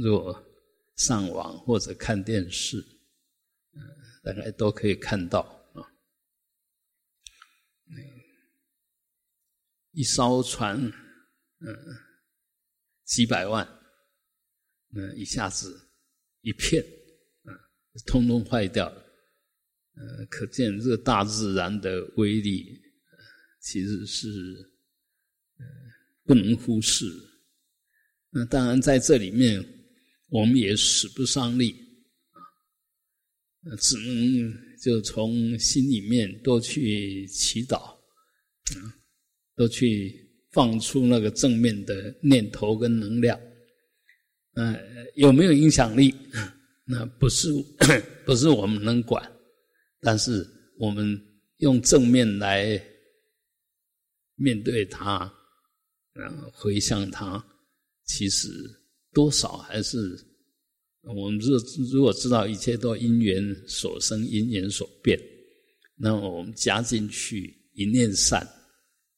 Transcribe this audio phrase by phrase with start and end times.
[0.00, 0.44] 若
[0.96, 2.78] 上网或者看电视，
[3.72, 3.80] 嗯，
[4.22, 5.40] 大概都可以看到
[5.74, 5.82] 啊。
[9.92, 11.76] 一艘船，嗯，
[13.04, 13.66] 几百万，
[14.94, 15.90] 嗯，一下子
[16.40, 16.82] 一片，
[17.44, 17.52] 嗯，
[18.06, 18.96] 通通坏掉了。
[19.94, 22.80] 呃，可见这个大自然的威力，
[23.60, 24.28] 其实是
[25.58, 25.64] 呃
[26.24, 27.04] 不能忽视。
[28.30, 29.62] 那当然在这里面，
[30.32, 31.76] 我们也使不上力
[33.60, 37.98] 啊，只能就从心里面多去祈祷，啊，
[39.54, 43.38] 多去放出那个正面的念头跟能量。
[44.54, 44.74] 呃，
[45.16, 46.14] 有没有影响力？
[46.86, 47.48] 那不是
[48.24, 49.22] 不是我们能管。
[50.00, 50.44] 但是
[50.78, 51.22] 我们
[51.58, 52.82] 用正面来
[54.34, 55.32] 面对它，
[56.14, 57.44] 然后回向它，
[58.04, 58.48] 其实
[59.12, 60.18] 多少还是
[61.02, 61.56] 我们如
[61.92, 65.18] 如果知道一切都因缘所生，因缘所变，
[65.96, 68.46] 那么我们加进去一念善，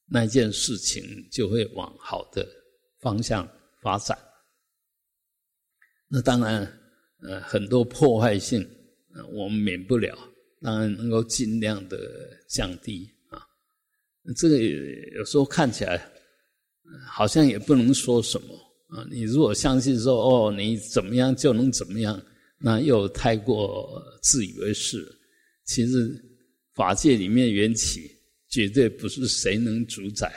[0.06, 2.46] 那件事情就会往好的
[3.00, 3.48] 方向
[3.82, 4.18] 发展。
[6.08, 6.60] 那当然，
[7.22, 8.62] 呃，很多破坏性，
[9.14, 10.16] 呃我们免不了。
[10.60, 11.98] 当然能够尽量的
[12.48, 13.44] 降低啊，
[14.34, 16.10] 这个有时候看起来
[17.06, 18.58] 好像也不能说什么
[18.94, 19.06] 啊。
[19.10, 22.20] 你如果相信说哦，你怎么样就能怎么样，
[22.58, 25.06] 那又太过自以为是。
[25.66, 26.14] 其实
[26.74, 28.10] 法界里面缘起
[28.48, 30.30] 绝对不是谁能主宰，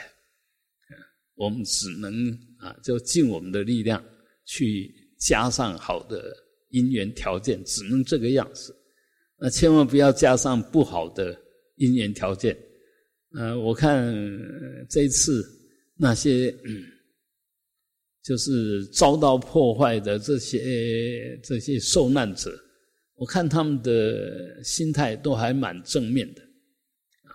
[1.34, 4.02] 我们只能啊，就尽我们的力量
[4.46, 6.34] 去加上好的
[6.70, 8.74] 因缘条件，只能这个样子。
[9.38, 11.38] 那千万不要加上不好的
[11.76, 12.56] 因缘条件。
[13.34, 14.12] 呃，我看
[14.88, 15.44] 这一次
[15.94, 16.52] 那些
[18.22, 22.52] 就是遭到破坏的这些这些受难者，
[23.14, 26.42] 我看他们的心态都还蛮正面的，
[27.22, 27.32] 啊，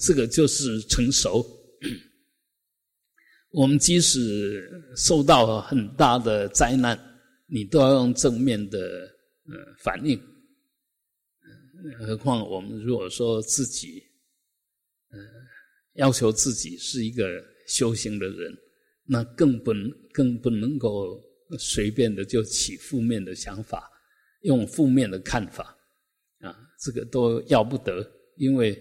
[0.00, 1.44] 这个就是成熟。
[3.52, 6.98] 我们即使受到很大的灾难，
[7.46, 10.20] 你都要用正面的呃反应。
[11.98, 14.02] 何况我们如果说自己，
[15.10, 15.18] 呃，
[15.94, 17.26] 要求自己是一个
[17.66, 18.56] 修行的人，
[19.10, 21.20] 那更不能更不能够
[21.58, 23.90] 随便的就起负面的想法，
[24.42, 25.76] 用负面的看法，
[26.38, 28.80] 啊，这个都要不得，因为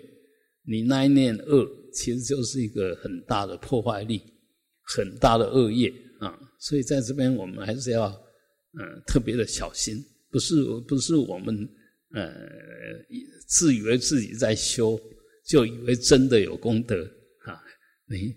[0.63, 4.21] 你那一念恶，其实就是一个很大的破坏力，
[4.83, 8.07] 很大的恶业啊，所以在这边我们还是要，
[8.79, 9.97] 嗯，特别的小心，
[10.29, 11.67] 不是不是我们。
[12.11, 12.25] 呃，
[13.47, 14.99] 自以为自己在修，
[15.45, 17.03] 就以为真的有功德
[17.45, 17.61] 啊！
[18.09, 18.35] 你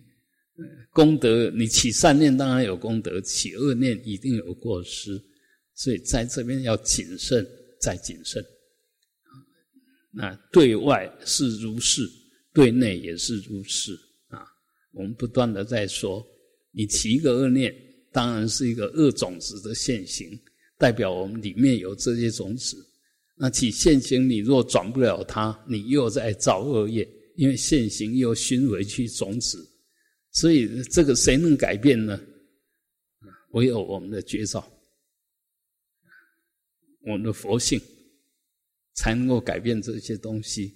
[0.93, 5.21] 功德，你起善念当然有功德，起恶念一定有过失，
[5.75, 7.47] 所以在这边要谨慎，
[7.81, 8.45] 再谨慎。
[10.13, 12.07] 那对外是如是，
[12.53, 13.95] 对内也是如是
[14.29, 14.45] 啊！
[14.93, 16.23] 我们不断的在说，
[16.71, 17.75] 你起一个恶念，
[18.13, 20.39] 当然是一个恶种子的现行，
[20.79, 22.77] 代表我们里面有这些种子。
[23.39, 29.67] 那起现行，你若转不了它，你又在造恶业，因为现行又熏回去种子，
[30.33, 32.21] 所以这个谁能改变呢？
[33.51, 34.67] 唯有我们的觉照，
[37.03, 37.79] 我们的佛性，
[38.95, 40.75] 才能够改变这些东西。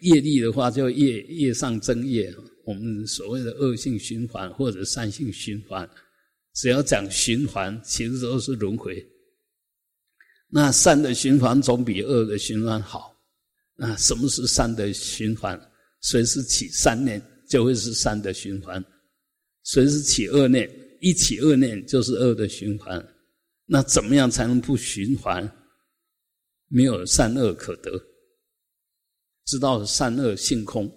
[0.00, 5.88] 业力的话，就业业上增业，我们所谓的恶性循环或者善性循环，
[6.54, 9.06] 只要讲循环，其实都是轮回。
[10.48, 13.14] 那善的循环总比恶的循环好。
[13.76, 15.60] 那什么是善的循环？
[16.00, 18.82] 随时起善念，就会是善的循环；
[19.62, 20.68] 随时起恶念，
[21.00, 23.04] 一起恶念就是恶的循环。
[23.64, 25.50] 那怎么样才能不循环？
[26.68, 27.92] 没有善恶可得，
[29.44, 30.90] 知道善恶性空，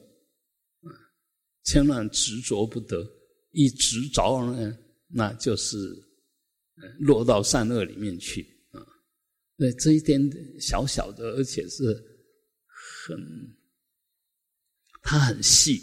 [1.64, 3.08] 千万执着不得。
[3.52, 4.78] 一执着呢，
[5.08, 5.78] 那就是
[7.00, 8.48] 落到善恶里面去。
[9.57, 10.19] 对这一点
[10.60, 11.84] 小小的，而且是
[13.06, 13.18] 很，
[15.01, 15.81] 它很细，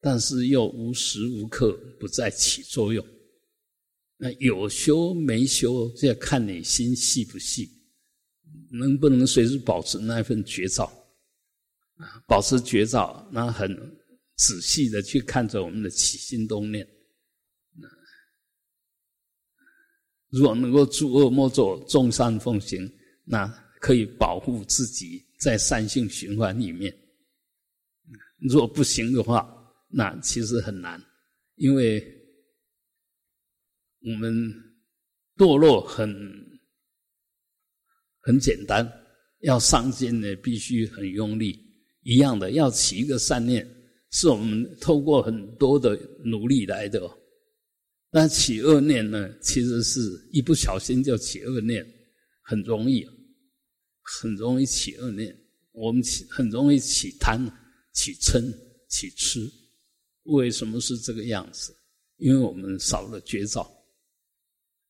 [0.00, 3.06] 但是又无时无刻不在起作用。
[4.16, 7.70] 那有修没修，这要看你心细不细，
[8.70, 10.84] 能不能随时保持那份觉照
[11.96, 12.22] 啊？
[12.26, 13.74] 保持觉照，那很
[14.36, 16.86] 仔细的去看着我们的起心动念。
[20.28, 22.90] 如果能够诸恶莫作，众善奉行，
[23.24, 23.46] 那
[23.80, 26.94] 可以保护自己在善性循环里面。
[28.38, 29.59] 如果不行的话，
[29.90, 31.02] 那其实很难，
[31.56, 32.00] 因为
[34.00, 34.32] 我们
[35.36, 36.08] 堕落很
[38.20, 38.88] 很简单，
[39.40, 41.58] 要上进呢，必须很用力。
[42.02, 43.68] 一样的，要起一个善念，
[44.10, 45.94] 是我们透过很多的
[46.24, 47.00] 努力来的。
[48.10, 50.00] 但起恶念呢，其实是
[50.32, 51.86] 一不小心就起恶念，
[52.42, 53.06] 很容易，
[54.02, 55.36] 很容易起恶念。
[55.72, 57.44] 我们起很容易起贪、
[57.92, 58.42] 起嗔、
[58.88, 59.40] 起痴。
[60.30, 61.72] 为什么是这个样子？
[62.16, 63.70] 因为我们少了觉照。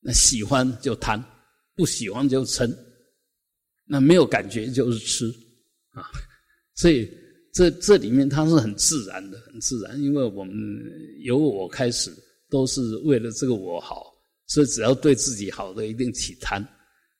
[0.00, 1.22] 那喜欢就贪，
[1.74, 2.74] 不喜欢就嗔。
[3.84, 5.26] 那没有感觉就是吃
[5.90, 6.02] 啊。
[6.74, 7.10] 所以
[7.52, 10.00] 这这里面它是很自然的，很自然。
[10.00, 10.54] 因为我们
[11.20, 12.10] 由我开始。
[12.52, 14.12] 都是为了这个我好，
[14.48, 16.60] 所以只要对自己好的一定起贪，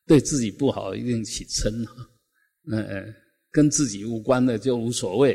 [0.04, 1.70] 对自己不好一定起嗔
[2.62, 2.84] 那
[3.52, 5.32] 跟自己无关的就无所谓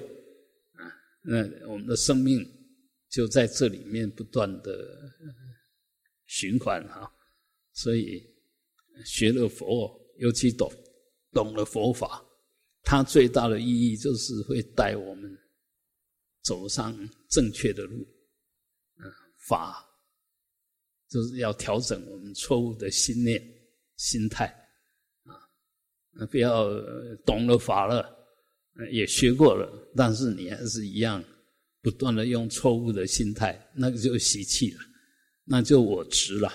[0.74, 0.84] 啊。
[1.24, 2.46] 那我们的生命
[3.16, 5.10] 就在这里面不断的
[6.26, 7.10] 循环哈。
[7.72, 8.22] 所以
[9.06, 10.70] 学了佛，尤其懂
[11.32, 12.22] 懂了佛法，
[12.84, 15.38] 它最大的意义就是会带我们
[16.44, 16.94] 走上
[17.30, 18.06] 正确的路。
[18.98, 19.12] 嗯
[19.48, 19.86] 法
[21.08, 23.42] 就是要调整我们错误的心念、
[23.96, 24.48] 心态
[25.24, 26.26] 啊！
[26.32, 26.68] 不要
[27.26, 28.14] 懂了法了，
[28.92, 31.24] 也学过了，但是你还是一样
[31.86, 34.80] 不断的用错误的心态，那就习气了，
[35.44, 36.52] 那就我执了。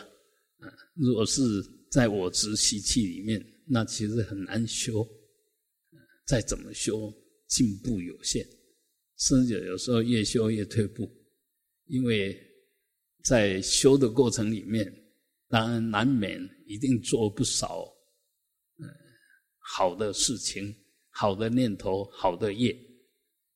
[0.94, 1.40] 如果是
[1.88, 5.08] 在我执习气里面，那其实很难修，
[6.26, 7.14] 再怎么修
[7.46, 8.44] 进步有限，
[9.18, 11.08] 甚至有时候越修越退步，
[11.86, 12.36] 因为。
[13.22, 14.90] 在修的过程里面，
[15.46, 17.84] 当然难免一定做不少，
[18.78, 18.88] 嗯，
[19.58, 20.74] 好的事情、
[21.10, 22.74] 好的念头、好的业，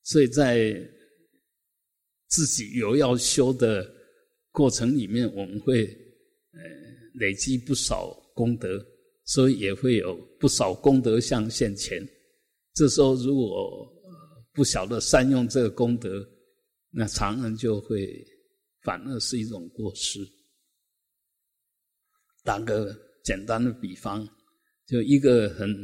[0.03, 0.87] 所以在
[2.35, 3.89] 自己有要修的
[4.51, 5.85] 过程里面，我们会
[6.53, 6.61] 呃
[7.15, 8.85] 累积不少功德，
[9.25, 12.05] 所以也会有不少功德相现前。
[12.75, 13.89] 这时候如果
[14.53, 16.27] 不晓得善用这个功德，
[16.91, 18.27] 那常人就会。
[18.85, 20.21] 反而是一种过失。
[22.43, 22.95] 打个
[23.25, 24.29] 简单的比方，
[24.87, 25.75] 就一个很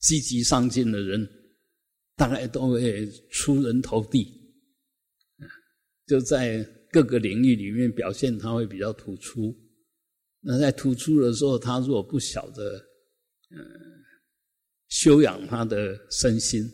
[0.00, 1.26] 积极上进的人，
[2.16, 4.39] 大概都会出人头地，
[6.10, 6.60] 就在
[6.90, 9.56] 各个领域里面表现他会比较突出。
[10.40, 12.76] 那在突出的时候，他如果不晓得，
[13.50, 13.56] 嗯，
[14.88, 16.68] 修养他的身心，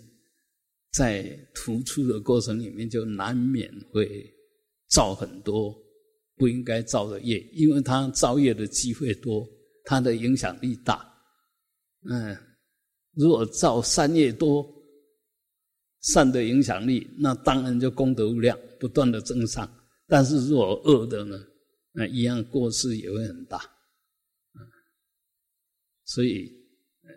[0.93, 4.33] 在突出的过程里面，就难免会。
[4.89, 5.77] 造很多
[6.37, 9.45] 不应该造的业，因为他造业的机会多，
[9.85, 11.05] 他的影响力大。
[12.09, 12.35] 嗯，
[13.15, 14.65] 如果造善业多，
[16.03, 19.69] 善的影响力，那当然就功德无量，不断的增上。
[20.07, 21.37] 但是如果恶的呢，
[21.93, 23.59] 那一样过失也会很大。
[24.55, 24.61] 嗯，
[26.05, 26.53] 所以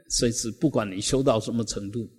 [0.10, 2.10] 是不管你修到什么程度，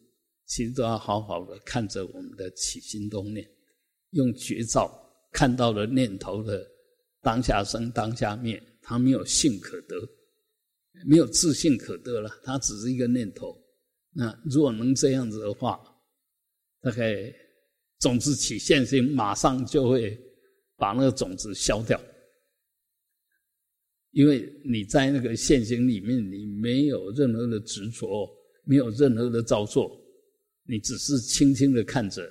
[0.47, 3.49] 其实都要好好的看着我们的起心动念，
[4.11, 4.91] 用绝招。
[5.33, 6.67] 看到了念头的
[7.23, 9.95] 当下生当下灭，他没有性可得，
[11.07, 13.57] 没有自信可得了，他只是一个念头。
[14.13, 15.81] 那如果能这样子的话，
[16.81, 17.33] 大概
[17.99, 20.19] 种子起现行，马上就会
[20.77, 22.01] 把那个种子消掉，
[24.13, 28.29] 因为你在那个现行里面，你没有任何的执着，
[28.65, 30.01] 没有任何的造作，
[30.65, 32.27] 你只是轻轻的看着。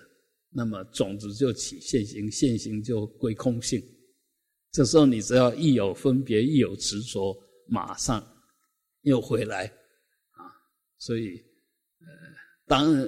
[0.52, 3.80] 那么种子就起现行，现行就归空性。
[4.72, 8.20] 这时候你只要一有分别，一有执着，马上
[9.02, 9.66] 又回来
[10.32, 10.50] 啊！
[10.98, 11.38] 所以，
[12.00, 12.08] 呃，
[12.66, 13.08] 当然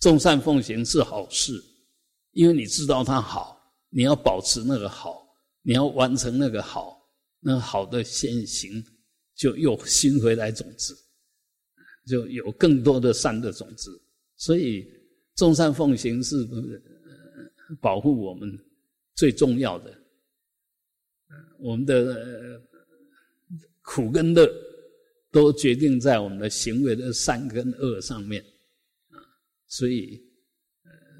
[0.00, 1.62] 众善奉行是好事，
[2.32, 5.26] 因为你知道它好，你要保持那个好，
[5.62, 7.00] 你要完成那个好，
[7.40, 8.84] 那好的现行
[9.34, 10.96] 就又新回来种子，
[12.06, 14.00] 就有更多的善的种子，
[14.36, 14.86] 所以。
[15.38, 16.44] 众善奉行是
[17.80, 18.58] 保护我们
[19.14, 19.96] 最重要的，
[21.60, 22.60] 我们的
[23.82, 24.52] 苦跟乐
[25.30, 28.44] 都决定在我们的行为的善跟恶上面，
[29.68, 30.20] 所以，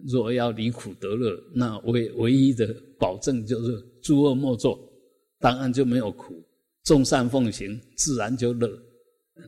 [0.06, 4.90] 如果要离苦得乐，那唯唯一的保证就是诸恶莫作，
[5.38, 6.42] 当然就没有苦。
[6.84, 8.68] 众善奉行，自然就乐，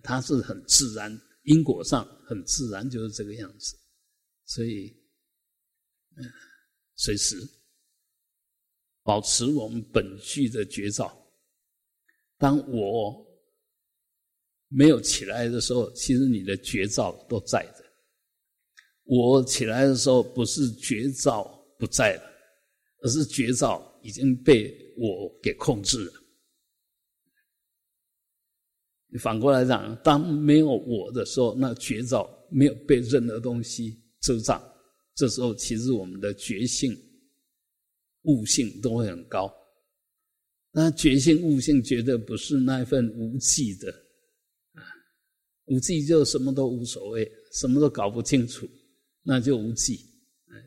[0.03, 3.75] 它是很自然，因果上很自然就是这个样子。
[4.45, 4.95] 所以，
[6.97, 7.37] 随时
[9.03, 11.17] 保持我们本具的觉照。
[12.37, 13.27] 当我
[14.69, 17.90] 没有起来的时候，其实你的觉照都在的。
[19.11, 22.23] 我起来的时候，不是觉照不在了，
[23.03, 26.13] 而是觉照已经被我给控制了。
[29.19, 34.63] 反过来讲，当没有我的时候，那觉照没有被任何东西遮障，
[35.17, 36.97] 这时候其实我们的觉性、
[38.23, 39.53] 悟性都会很高。
[40.71, 43.91] 那觉性、悟性绝对不是那一份无记的
[44.75, 44.87] 啊，
[45.65, 48.71] 无记就什么都无所谓，什么都搞不清楚，
[49.23, 50.01] 那就无记，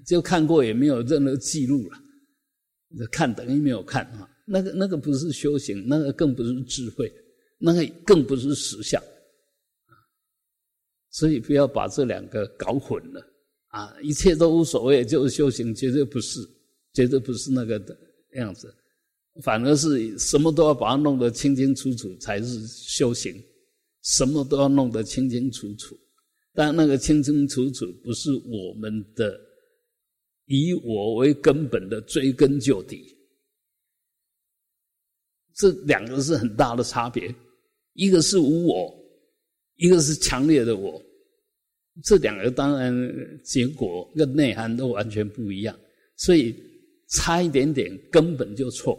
[0.05, 1.97] 就看过也没有任何记录了，
[3.11, 4.29] 看等于没有看啊。
[4.45, 7.11] 那个那个不是修行，那个更不是智慧，
[7.57, 9.01] 那个更不是实相，
[11.11, 13.25] 所以不要把这两个搞混了
[13.67, 13.95] 啊！
[14.01, 16.39] 一切都无所谓，就是修行，绝对不是，
[16.93, 17.97] 绝对不是那个的
[18.35, 18.73] 样子，
[19.41, 23.33] 反而是什么都要把它弄得清清楚楚才是修行，
[24.03, 25.97] 什么都要弄得清清楚楚，
[26.53, 29.39] 但那个清清楚楚不是我们的
[30.45, 33.17] 以我为根本的追根究底。
[35.55, 37.33] 这两个是很大的差别，
[37.93, 38.95] 一个是无我，
[39.75, 41.01] 一个是强烈的我。
[42.03, 42.93] 这两个当然
[43.43, 45.79] 结果跟内涵都完全不一样，
[46.17, 46.55] 所以
[47.09, 48.97] 差一点点根本就错，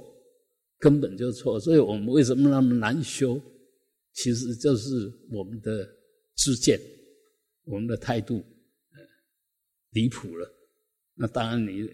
[0.79, 1.59] 根本就错。
[1.59, 3.41] 所以我们为什么那么难修？
[4.13, 5.85] 其实就是我们的
[6.37, 6.81] 知见，
[7.65, 8.99] 我们的态度呃
[9.91, 10.51] 离谱了。
[11.15, 11.89] 那当然你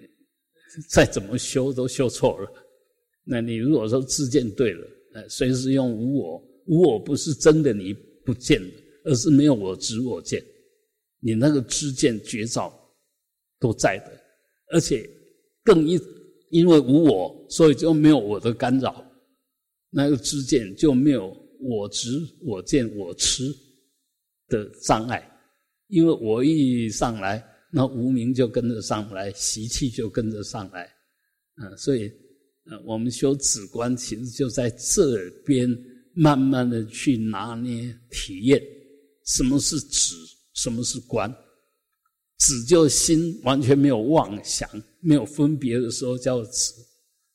[0.89, 2.51] 再怎么修都修错了。
[3.25, 7.93] 那你如果说自见对了，呃，随时用无我，无我不是真的你
[8.25, 8.61] 不见，
[9.05, 10.43] 而是没有我执我见，
[11.21, 12.73] 你那个知见觉照
[13.59, 14.21] 都在的，
[14.73, 15.09] 而且
[15.63, 16.01] 更因
[16.51, 19.05] 因为无我，所以就没有我的干扰，
[19.91, 21.29] 那个知见就没有
[21.61, 22.09] 我执
[22.41, 23.55] 我见我痴
[24.49, 25.31] 的障碍，
[25.91, 30.85] 因为我一上来，那无名就跟着上来，习气就跟着上来，
[31.57, 32.11] 啊，所以。
[32.71, 35.67] 呃我们修止观，其实就在这边
[36.15, 38.63] 慢慢的去拿捏、体验，
[39.25, 40.15] 什么是止，
[40.53, 41.35] 什么是观。
[42.39, 44.69] 止就心完全没有妄想、
[45.01, 46.73] 没有分别的时候叫止。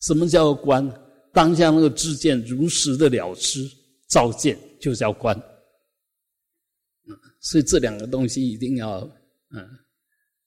[0.03, 0.89] 什么叫观？
[1.33, 3.67] 当下那个知见如实的了知、
[4.07, 5.35] 照见，就叫观。
[7.39, 8.99] 所以这两个东西一定要
[9.49, 9.67] 嗯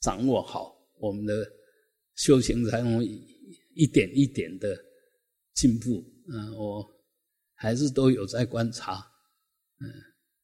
[0.00, 1.46] 掌握好，我们的
[2.14, 3.04] 修行才能
[3.74, 4.76] 一点一点的
[5.54, 6.84] 进步，嗯，我
[7.54, 9.06] 还是都有在观察，
[9.80, 9.88] 嗯，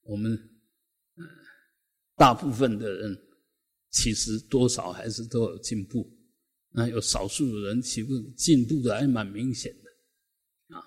[0.02, 0.32] 我们
[1.16, 1.24] 嗯
[2.16, 3.16] 大部分的人
[3.90, 6.08] 其实多少还是都有进步，
[6.70, 10.82] 那有少数的人其实进步的还蛮明显的，啊，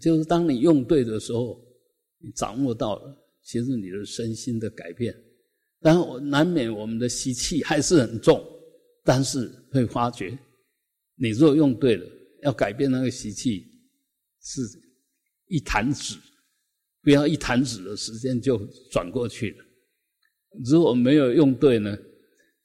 [0.00, 1.62] 就是当你用对的时候，
[2.18, 5.16] 你掌握到了，其实你的身心的改变，
[5.80, 8.44] 当然我难免我们的习气还是很重，
[9.02, 10.38] 但是会发觉。
[11.14, 12.06] 你若用对了，
[12.42, 13.66] 要改变那个习气，
[14.42, 14.60] 是
[15.46, 16.14] 一弹指，
[17.00, 18.58] 不要一弹指的时间就
[18.90, 19.64] 转过去了。
[20.70, 21.96] 如果没有用对呢，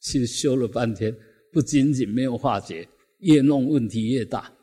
[0.01, 1.15] 其实修了半天，
[1.53, 2.85] 不仅仅没有化解，
[3.19, 4.53] 越弄问题越大。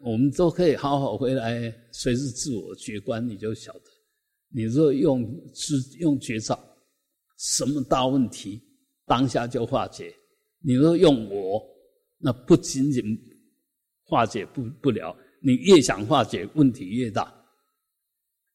[0.00, 3.93] 我们都可以好好回来，随时自我觉观，你就晓得。
[4.54, 6.58] 你若用知用觉照，
[7.36, 8.62] 什么大问题
[9.04, 10.14] 当下就化解。
[10.60, 11.62] 你若用我。
[12.26, 13.04] 那不仅仅
[14.04, 17.30] 化解不不了，你越想化解，问题越大。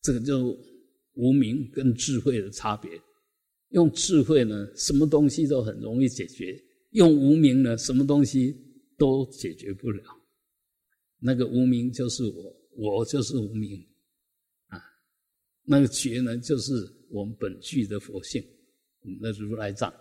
[0.02, 0.58] 这个就
[1.14, 2.90] 无名跟智慧的差别。
[3.70, 6.60] 用智慧呢，什么东西都很容易解决；
[6.92, 8.56] 用无名呢，什么东西
[8.98, 10.04] 都解决不了。
[11.20, 13.86] 那个无名就是我，我就是无名。
[15.72, 16.74] 那个觉呢，就是
[17.12, 18.44] 我们本具的佛性，
[19.02, 19.94] 我们的如来藏，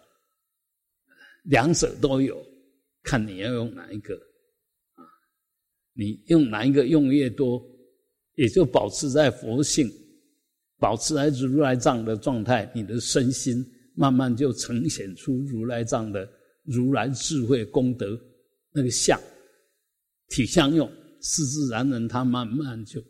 [1.43, 2.43] 两者都有。
[3.03, 4.15] 看你要用哪一个
[4.95, 5.05] 啊？
[5.93, 7.63] 你用哪一个用越多，
[8.37, 9.91] 也就保持在佛性，
[10.79, 13.63] 保持在如来藏的状态，你的身心
[13.95, 16.27] 慢慢就呈现出如来藏的
[16.65, 18.19] 如来智慧功德
[18.73, 19.21] 那个相
[20.29, 23.05] 体相用，是自然然，它慢慢就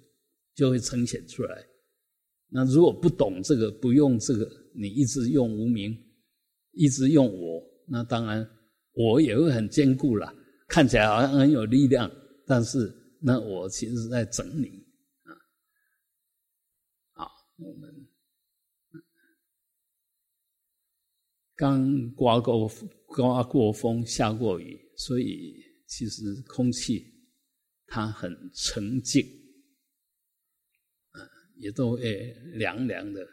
[0.56, 1.64] 就会呈现出来。
[2.50, 5.96] 那如果不懂这个，不用这个，你一直用无名，
[6.72, 8.48] 一直用我，那当然。
[9.00, 10.34] 我也会很坚固了，
[10.66, 12.10] 看起来好像很有力量，
[12.44, 14.84] 但是那我其实是在整理
[15.22, 15.30] 啊。
[17.12, 18.08] 好，我们
[21.54, 22.68] 刚刮过
[23.06, 25.54] 刮过风，下过雨，所以
[25.86, 27.06] 其实空气
[27.86, 29.24] 它很纯净，
[31.58, 33.26] 也都会凉凉的，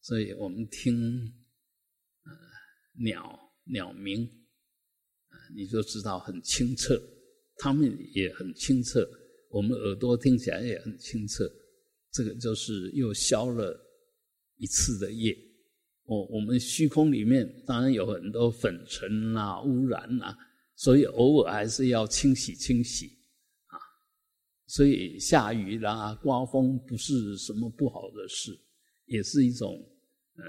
[0.00, 0.94] 所以我们听
[2.24, 2.32] 呃
[3.04, 4.28] 鸟鸟鸣。
[5.54, 7.00] 你就知道很清澈，
[7.56, 9.08] 他们也很清澈，
[9.50, 11.50] 我们耳朵听起来也很清澈，
[12.12, 13.78] 这个就是又消了
[14.56, 15.34] 一次的业。
[16.04, 20.36] 我我们虚空里面当然有很多粉尘啊、污染啊，
[20.76, 23.17] 所以偶尔还是要清洗清洗。
[24.68, 28.56] 所以下雨啦、刮风不是什么不好的事，
[29.06, 29.74] 也是一种
[30.36, 30.44] 呃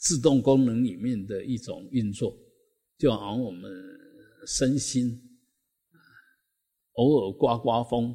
[0.00, 2.34] 自动功能里面的一种运作，
[2.96, 3.70] 就好像我们
[4.46, 5.20] 身心
[6.92, 8.14] 偶尔刮刮风，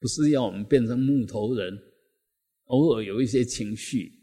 [0.00, 1.78] 不是要我们变成木头人，
[2.64, 4.16] 偶尔有一些情绪。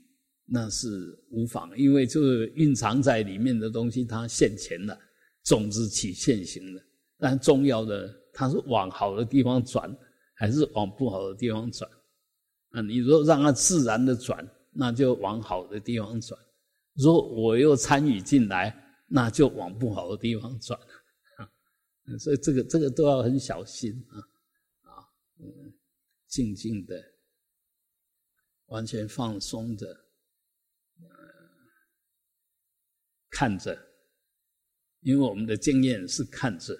[0.47, 0.87] 那是
[1.31, 4.95] 无妨，因为这个蕴藏在里面的东西，它现前了，
[5.43, 6.83] 种子起现行了。
[7.17, 9.97] 但重要的，它是往好的地方转，
[10.33, 11.89] 还是往不好的地方转？
[12.71, 16.37] 啊，你如果让它自然的转，那就往好的地方转；
[16.93, 18.77] 如果我又参与进来，
[19.07, 20.77] 那就往不好的地方转。
[21.39, 21.49] 啊，
[22.19, 24.19] 所以这个这个都要很小心啊
[24.91, 25.07] 啊，
[25.39, 25.73] 嗯，
[26.27, 27.01] 静静的，
[28.65, 30.01] 完全放松的。
[33.29, 33.77] 看着，
[35.01, 36.73] 因为我们的经验是看着，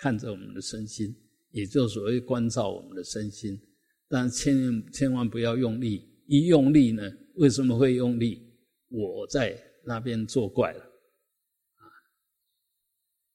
[0.00, 1.14] 看着我们的身心，
[1.50, 3.60] 也就所谓关照我们的身心。
[4.08, 7.02] 但千千万不要用力，一用力呢，
[7.34, 8.50] 为什么会用力？
[8.88, 11.84] 我在那边作怪了啊，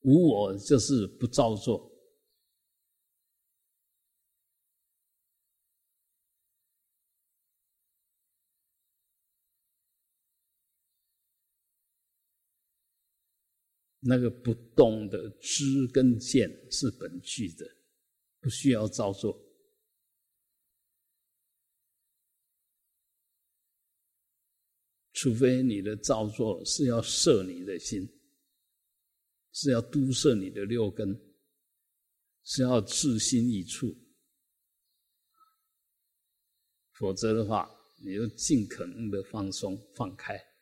[0.02, 1.90] 无我就是不照做。
[14.08, 17.66] 那个不动的知跟见是本具的，
[18.40, 19.44] 不需要照做。
[25.12, 28.08] 除非你的造作是要摄你的心，
[29.54, 31.20] 是要都摄你的六根，
[32.44, 33.96] 是要自心一处，
[36.92, 37.68] 否则的话，
[38.04, 40.55] 你就尽可能的放松放开。